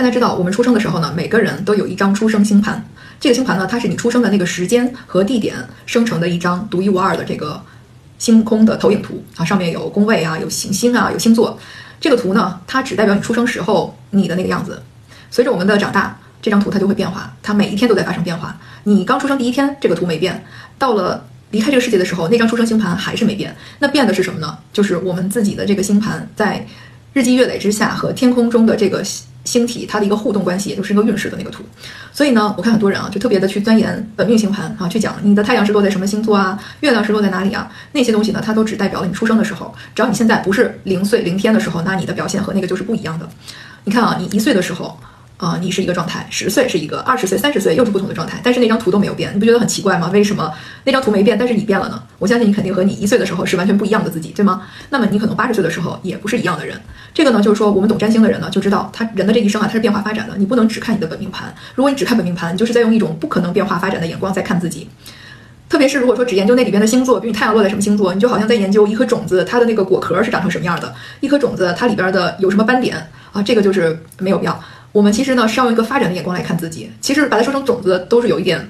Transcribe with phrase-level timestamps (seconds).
[0.00, 2.82] 大家知道，我们出生的时候呢，每个人都有一张出生星盘。
[3.20, 7.62] 这个星盘呢，它是你出生的那个时间和地点生成的一张独一无二的这个
[8.18, 11.58] 星空的投影图啊，上面有宫位啊，有行星啊，有星座。
[12.00, 14.82] 这个图呢，它只代表你出生时候你的那个样子。
[15.30, 18.58] 随着我们的长大，这张图它就会变化，它每一天都在发生变化。
[18.84, 20.34] 你刚出生第一天，这个图没变；
[20.78, 23.54] 到了离开这个世界的时候，那张出生星盘还是没变。
[23.80, 24.56] 那变的是什么呢？
[24.72, 26.66] 就是我们自己的这个星盘在
[27.12, 29.04] 日积月累之下和天空中的这个。
[29.50, 31.64] 星体它的一个互动关系，也就是一个运势的那个图。
[32.12, 39.74] 所以呢，我看很多人啊，就特别的去钻研本命星盘啊，去讲你的太阳是落在什么星座啊，月亮是落在哪里啊，那些东西呢，它都只代表了你出生的时候。
[39.92, 43.28] 只要你现在不是零岁零天的时候，那你的表现和那个就是不一样的。
[43.82, 44.96] 你看啊，你一岁的时候。
[45.40, 50.10] 啊，你是一个状态，十岁是一个，二十岁、三十岁又是不同的状态，但是那张图都没有变，你不觉得很奇怪吗？
[50.12, 50.52] 为什么
[50.84, 52.02] 那张图没变，但是你变了呢？
[52.18, 54.60] 我相信你肯定和你一岁的时候是完全不一样的自己，对吗？
[54.90, 56.78] 那么你可能八十岁的时候也不是一样的人。
[57.14, 61.54] 这个呢，就是说我们懂占星的人呢就知道，他人的这一生啊，他是变化发展的，你不能只看你的本命盘。
[61.74, 64.90] 如果你只看本命盘，你就是在用一种不可能变化发展的眼光在看自己。
[65.70, 74.60] 特别是如果说只研究那里边的星座，比如你太阳落在什么星座，你就好像在研究一颗种子，它的那个果壳是长成什么样的，一颗种子它里边的有什么斑点啊，这个就是没有必要。
[74.92, 78.68] 我们其实呢是要用一个发展的眼光来看自己，其实把它说成种子都是有一点。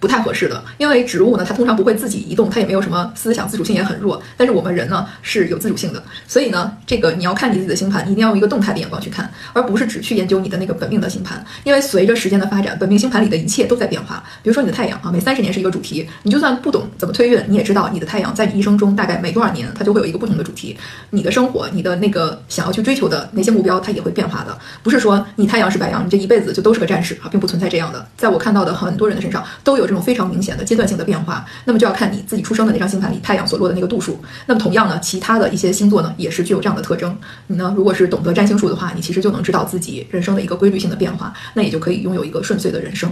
[0.00, 4.20] 不太合适的，因为植物呢，它通常不会自己移动，它也没有什么思想，自主性也很弱。
[4.36, 11.44] 但是我们人呢是有自主性的，所以呢，这个你要看你自己的星盘，一定要用一个动态的眼光去看，而不是只去研究你的那个本命的星盘。
[11.64, 14.22] 因为随着时间的发展，本命星盘里的一切都在变化。
[14.42, 20.76] 比如说你的太阳啊，每三十年是一个主题，你就算不懂怎么推运，你也知道你的太阳在你一生中大概每多少年，它就会有一个不同的主题。
[21.10, 24.56] 你的生活，你的那个想要去追求的那些目标，它也会变化的。
[24.82, 28.06] 不是说你太阳是白羊，你这一辈子就都是个战士啊，并不存在这样的。
[28.16, 30.68] 在我看到的很多人的身上，都有这种非常明显的。
[30.68, 34.20] 阶段性的变化，那么就要看你自己出生的那张星盘里太阳所落的那个度数。
[34.44, 37.16] 那么同样呢，其他的一些星座呢，也是具有这样的特征。
[37.46, 43.10] 你呢，如果是懂得占星术的话，你其实就能知道自己人生的一个规律性的变化，那也就可以拥有一个顺遂的人生。